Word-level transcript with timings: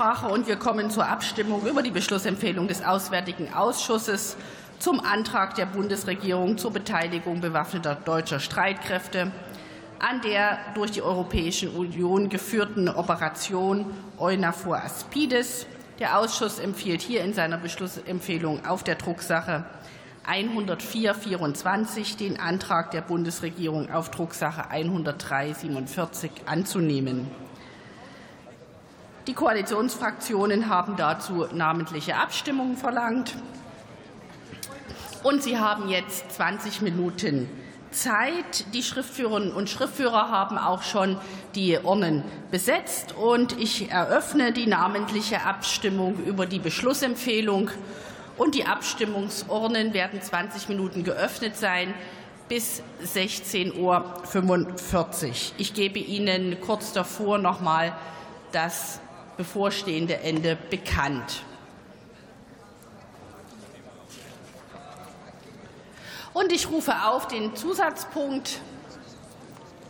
Aussprache 0.00 0.28
und 0.28 0.46
wir 0.46 0.56
kommen 0.56 0.90
zur 0.90 1.06
Abstimmung 1.06 1.66
über 1.66 1.82
die 1.82 1.90
Beschlussempfehlung 1.90 2.68
des 2.68 2.82
Auswärtigen 2.82 3.52
Ausschusses 3.52 4.38
zum 4.78 4.98
Antrag 4.98 5.56
der 5.56 5.66
Bundesregierung 5.66 6.56
zur 6.56 6.72
Beteiligung 6.72 7.42
bewaffneter 7.42 7.96
deutscher 7.96 8.40
Streitkräfte 8.40 9.30
an 9.98 10.22
der 10.22 10.58
durch 10.74 10.92
die 10.92 11.02
Europäische 11.02 11.68
Union 11.68 12.30
geführten 12.30 12.88
Operation 12.88 13.84
EUNAVFOR 14.18 14.82
Aspides. 14.82 15.66
Der 15.98 16.18
Ausschuss 16.18 16.60
empfiehlt 16.60 17.02
hier 17.02 17.22
in 17.22 17.34
seiner 17.34 17.58
Beschlussempfehlung 17.58 18.64
auf 18.64 18.82
der 18.82 18.94
Drucksache 18.94 19.66
104/24 20.26 22.16
den 22.16 22.40
Antrag 22.40 22.90
der 22.92 23.02
Bundesregierung 23.02 23.90
auf 23.90 24.10
Drucksache 24.10 24.70
103/47 24.70 26.30
anzunehmen. 26.46 27.49
Die 29.26 29.34
Koalitionsfraktionen 29.34 30.68
haben 30.68 30.96
dazu 30.96 31.46
namentliche 31.52 32.16
Abstimmungen 32.16 32.76
verlangt. 32.76 33.34
Und 35.22 35.42
Sie 35.42 35.58
haben 35.58 35.90
jetzt 35.90 36.32
20 36.32 36.80
Minuten 36.80 37.48
Zeit. 37.90 38.72
Die 38.72 38.82
Schriftführerinnen 38.82 39.52
und 39.52 39.68
Schriftführer 39.68 40.30
haben 40.30 40.56
auch 40.56 40.82
schon 40.82 41.18
die 41.54 41.78
Urnen 41.78 42.24
besetzt. 42.50 43.14
Und 43.16 43.58
ich 43.58 43.90
eröffne 43.90 44.52
die 44.52 44.66
namentliche 44.66 45.42
Abstimmung 45.42 46.16
über 46.24 46.46
die 46.46 46.58
Beschlussempfehlung. 46.58 47.70
Und 48.38 48.54
die 48.54 48.64
Abstimmungsurnen 48.64 49.92
werden 49.92 50.22
20 50.22 50.70
Minuten 50.70 51.04
geöffnet 51.04 51.56
sein 51.56 51.92
bis 52.48 52.82
16.45 53.04 53.76
Uhr. 53.76 55.34
Ich 55.58 55.74
gebe 55.74 55.98
Ihnen 55.98 56.58
kurz 56.62 56.94
davor 56.94 57.36
noch 57.36 57.60
mal 57.60 57.94
das 58.52 58.98
bevorstehende 59.40 60.18
Ende 60.18 60.54
bekannt. 60.54 61.44
Und 66.34 66.52
ich 66.52 66.68
rufe 66.68 66.92
auf 67.06 67.26
den 67.26 67.56
Zusatzpunkt 67.56 68.60